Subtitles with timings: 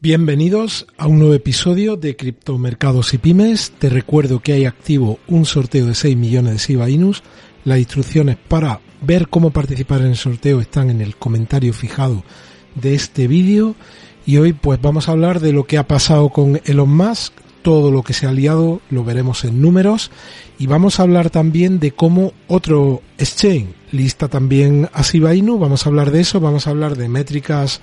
[0.00, 3.72] Bienvenidos a un nuevo episodio de Criptomercados y Pymes.
[3.80, 7.24] Te recuerdo que hay activo un sorteo de 6 millones de Shiba Inus.
[7.64, 12.22] Las instrucciones para ver cómo participar en el sorteo están en el comentario fijado
[12.76, 13.74] de este vídeo.
[14.24, 17.90] Y hoy pues vamos a hablar de lo que ha pasado con Elon Musk, todo
[17.90, 20.12] lo que se ha liado, lo veremos en números.
[20.60, 25.58] Y vamos a hablar también de cómo otro exchange lista también a Shiba Inu.
[25.58, 27.80] Vamos a hablar de eso, vamos a hablar de métricas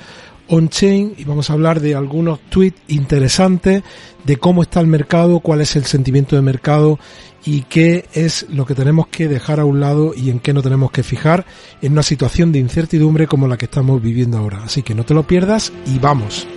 [0.48, 3.84] on-chain y vamos a hablar de algunos tweets interesantes
[4.24, 7.00] de cómo está el mercado, cuál es el sentimiento de mercado
[7.46, 10.64] y qué es lo que tenemos que dejar a un lado y en qué no
[10.64, 11.46] tenemos que fijar
[11.82, 14.64] en una situación de incertidumbre como la que estamos viviendo ahora.
[14.64, 16.48] Así que no te lo pierdas y vamos.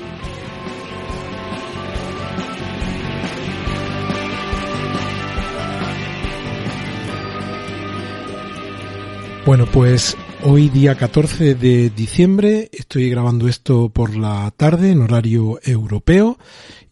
[9.45, 15.59] Bueno, pues Hoy día 14 de diciembre estoy grabando esto por la tarde en horario
[15.65, 16.39] europeo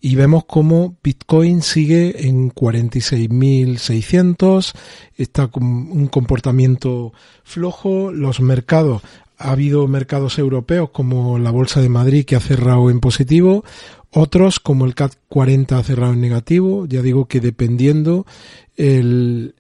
[0.01, 4.73] y vemos como Bitcoin sigue en 46.600,
[5.15, 7.13] está con un comportamiento
[7.45, 9.03] flojo, los mercados
[9.39, 13.63] ha habido mercados europeos como la Bolsa de Madrid que ha cerrado en positivo,
[14.11, 18.27] otros como el CAT 40 ha cerrado en negativo, ya digo que dependiendo
[18.77, 19.55] el,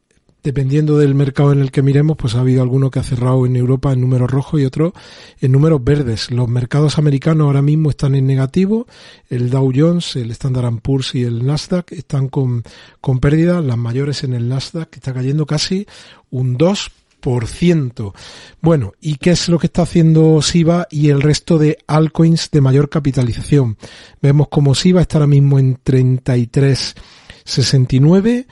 [0.47, 3.57] dependiendo del mercado en el que miremos, pues ha habido alguno que ha cerrado en
[3.57, 4.95] Europa en números rojos y otro
[5.41, 6.31] en números verdes.
[6.31, 8.87] Los mercados americanos ahora mismo están en negativo.
[9.29, 12.63] El Dow Jones, el Standard Poor's y el Nasdaq están con,
[13.01, 15.85] con pérdidas, las mayores en el Nasdaq, que está cayendo casi
[16.31, 18.13] un 2%.
[18.61, 22.61] Bueno, ¿y qué es lo que está haciendo SIBA y el resto de altcoins de
[22.61, 23.79] mayor capitalización?
[24.23, 28.47] Vemos como SIBA está ahora mismo en 33.69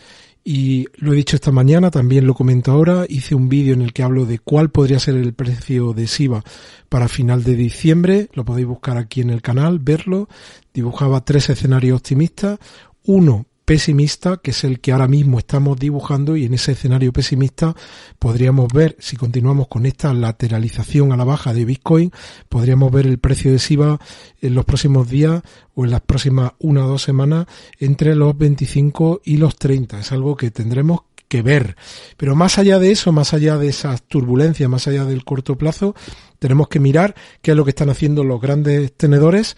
[0.44, 3.94] y lo he dicho esta mañana, también lo comento ahora, hice un vídeo en el
[3.94, 6.44] que hablo de cuál podría ser el precio de SIVA
[6.90, 10.28] para final de diciembre, lo podéis buscar aquí en el canal, verlo,
[10.74, 12.58] dibujaba tres escenarios optimistas,
[13.06, 17.74] uno pesimista, que es el que ahora mismo estamos dibujando y en ese escenario pesimista
[18.18, 22.10] podríamos ver, si continuamos con esta lateralización a la baja de Bitcoin,
[22.48, 23.98] podríamos ver el precio de SIVA
[24.40, 25.42] en los próximos días
[25.74, 27.46] o en las próximas una o dos semanas
[27.78, 30.00] entre los 25 y los 30.
[30.00, 31.76] Es algo que tendremos que ver.
[32.16, 35.94] Pero más allá de eso, más allá de esas turbulencias, más allá del corto plazo,
[36.38, 39.56] tenemos que mirar qué es lo que están haciendo los grandes tenedores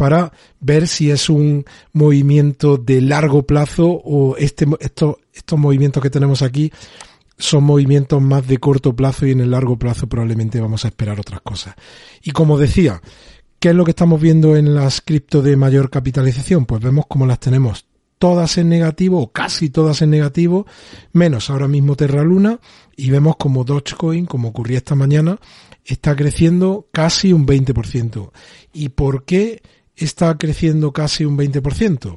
[0.00, 6.08] para ver si es un movimiento de largo plazo o este, estos, estos movimientos que
[6.08, 6.72] tenemos aquí
[7.36, 11.20] son movimientos más de corto plazo y en el largo plazo probablemente vamos a esperar
[11.20, 11.74] otras cosas.
[12.22, 13.02] Y como decía,
[13.58, 16.64] ¿qué es lo que estamos viendo en las cripto de mayor capitalización?
[16.64, 17.84] Pues vemos como las tenemos
[18.16, 20.66] todas en negativo o casi todas en negativo,
[21.12, 22.58] menos ahora mismo Terra Luna
[22.96, 25.38] y vemos como Dogecoin, como ocurría esta mañana,
[25.84, 28.30] está creciendo casi un 20%.
[28.72, 29.62] ¿Y por qué
[30.04, 32.16] está creciendo casi un 20%?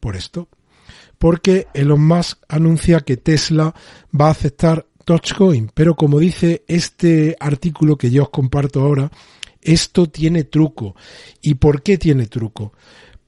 [0.00, 0.48] Por esto.
[1.18, 3.74] Porque Elon Musk anuncia que Tesla
[4.18, 5.70] va a aceptar Dogecoin.
[5.74, 9.10] Pero como dice este artículo que yo os comparto ahora,
[9.62, 10.94] esto tiene truco.
[11.40, 12.72] ¿Y por qué tiene truco?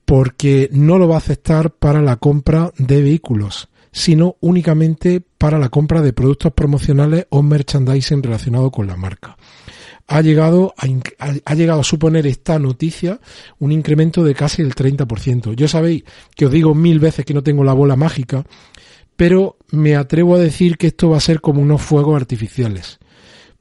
[0.04, 5.69] Porque no lo va a aceptar para la compra de vehículos, sino únicamente para la
[5.69, 9.36] compra de productos promocionales o merchandising relacionado con la marca
[10.08, 10.86] ha llegado a,
[11.44, 13.20] ha llegado a suponer esta noticia
[13.58, 15.54] un incremento de casi el 30%.
[15.54, 16.04] Yo sabéis
[16.34, 18.44] que os digo mil veces que no tengo la bola mágica,
[19.16, 22.98] pero me atrevo a decir que esto va a ser como unos fuegos artificiales.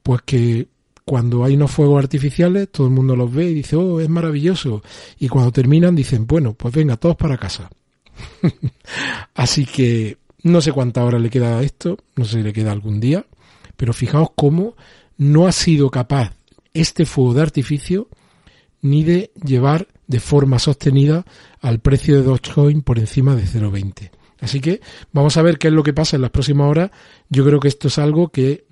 [0.02, 0.70] Pues que
[1.04, 4.82] cuando hay unos fuegos artificiales, todo el mundo los ve y dice, oh, es maravilloso.
[5.20, 7.70] Y cuando terminan, dicen, bueno, pues venga, todos para casa.
[9.36, 12.72] Así que no sé cuánta hora le queda a esto, no sé si le queda
[12.72, 13.26] algún día,
[13.76, 14.76] pero fijaos cómo
[15.18, 16.37] no ha sido capaz
[16.82, 18.08] este fuego de artificio
[18.82, 21.26] ni de llevar de forma sostenida
[21.60, 24.12] al precio de Dogecoin por encima de 0,20.
[24.40, 24.82] Así que
[25.12, 26.92] vamos a ver qué es lo que pasa en las próximas horas.
[27.30, 28.66] Yo creo que esto es algo que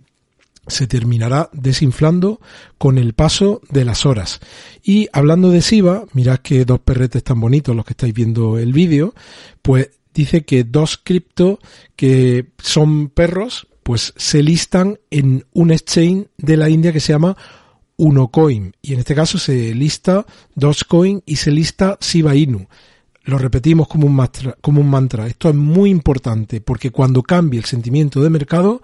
[0.67, 2.39] se terminará desinflando
[2.77, 4.39] con el paso de las horas.
[4.83, 8.73] Y hablando de SIVA, mirad que dos perretes tan bonitos los que estáis viendo el
[8.73, 9.13] vídeo,
[9.61, 11.59] pues dice que dos cripto
[11.95, 17.37] que son perros, pues se listan en un exchange de la India que se llama
[17.97, 22.67] Unocoin y en este caso se lista Dogecoin y se lista Shiba Inu.
[23.23, 25.25] Lo repetimos como un, mantra, como un mantra.
[25.27, 28.81] Esto es muy importante porque cuando cambie el sentimiento de mercado,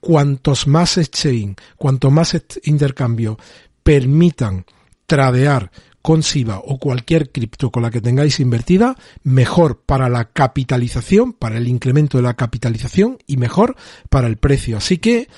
[0.00, 3.38] cuantos más exchange, cuanto más intercambio
[3.82, 4.64] permitan
[5.06, 5.70] tradear
[6.02, 11.58] con SIBA o cualquier cripto con la que tengáis invertida, mejor para la capitalización, para
[11.58, 13.76] el incremento de la capitalización y mejor
[14.08, 14.78] para el precio.
[14.78, 15.28] Así que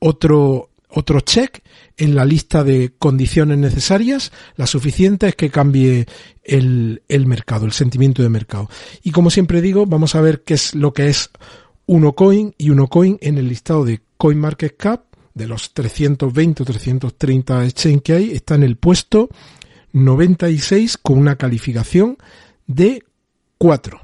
[0.00, 1.62] otro otro check
[1.96, 6.06] en la lista de condiciones necesarias, la suficiente es que cambie
[6.44, 8.68] el, el mercado, el sentimiento de mercado.
[9.02, 11.30] Y como siempre digo, vamos a ver qué es lo que es
[11.86, 15.04] Unocoin y Unocoin en el listado de CoinMarketCap
[15.34, 19.28] de los 320 o 330 exchange que hay, está en el puesto
[19.92, 22.18] 96 con una calificación
[22.66, 23.04] de
[23.58, 24.00] 4.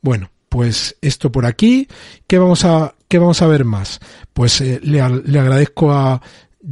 [0.00, 1.88] Bueno, pues esto por aquí.
[2.26, 4.00] ¿Qué vamos a, qué vamos a ver más?
[4.32, 6.20] Pues eh, le, le agradezco a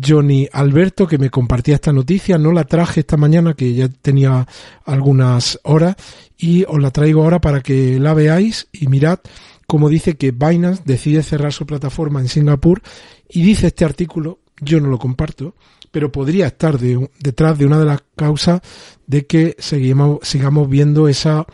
[0.03, 2.39] Johnny Alberto que me compartía esta noticia.
[2.39, 4.47] No la traje esta mañana que ya tenía
[4.85, 5.97] algunas horas
[6.37, 9.21] y os la traigo ahora para que la veáis y mirad
[9.67, 12.83] cómo dice que Binance decide cerrar su plataforma en Singapur
[13.29, 15.55] y dice este artículo, yo no lo comparto,
[15.91, 18.61] pero podría estar detrás de una de las causas
[19.07, 21.47] de que seguimos, sigamos viendo esa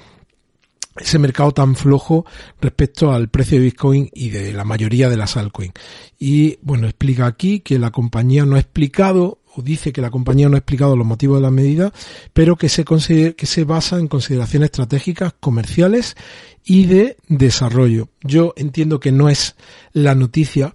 [1.01, 2.27] ese mercado tan flojo
[2.61, 5.73] respecto al precio de Bitcoin y de la mayoría de las altcoins.
[6.19, 10.49] Y bueno, explica aquí que la compañía no ha explicado o dice que la compañía
[10.49, 11.93] no ha explicado los motivos de la medida,
[12.33, 16.17] pero que se que se basa en consideraciones estratégicas, comerciales
[16.65, 18.09] y de desarrollo.
[18.23, 19.57] Yo entiendo que no es
[19.93, 20.73] la noticia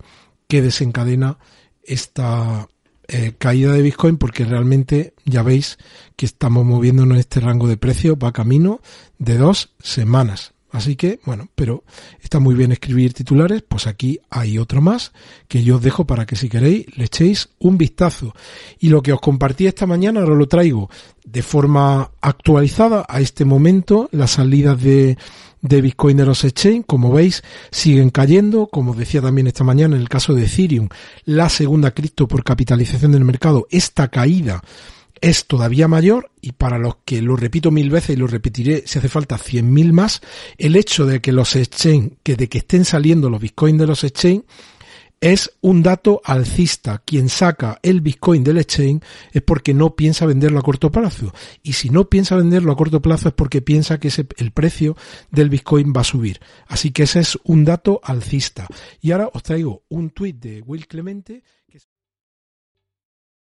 [0.47, 1.37] que desencadena
[1.83, 2.67] esta
[3.07, 5.77] eh, caída de Bitcoin porque realmente ya veis
[6.15, 8.81] que estamos moviéndonos en este rango de precio, va camino
[9.19, 10.54] de dos semanas.
[10.75, 11.85] Así que, bueno, pero
[12.21, 15.13] está muy bien escribir titulares, pues aquí hay otro más
[15.47, 18.35] que yo os dejo para que si queréis le echéis un vistazo.
[18.77, 20.89] Y lo que os compartí esta mañana ahora lo traigo
[21.23, 25.17] de forma actualizada a este momento, las salidas de,
[25.61, 30.01] de Bitcoin de los exchange, como veis, siguen cayendo, como decía también esta mañana en
[30.01, 30.89] el caso de Ethereum,
[31.23, 34.61] la segunda cripto por capitalización del mercado, esta caída
[35.21, 38.99] es todavía mayor y para los que lo repito mil veces y lo repetiré si
[38.99, 40.21] hace falta cien mil más,
[40.57, 44.03] el hecho de que los exchange, que de que estén saliendo los bitcoins de los
[44.03, 44.43] exchange,
[45.21, 47.01] es un dato alcista.
[47.03, 51.33] Quien saca el Bitcoin del exchange es porque no piensa venderlo a corto plazo.
[51.63, 54.95] Y si no piensa venderlo a corto plazo es porque piensa que ese, el precio
[55.31, 56.39] del Bitcoin va a subir.
[56.67, 58.67] Así que ese es un dato alcista.
[59.01, 61.43] Y ahora os traigo un tuit de Will Clemente.